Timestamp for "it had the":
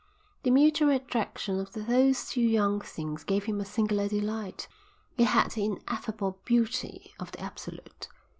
5.15-5.63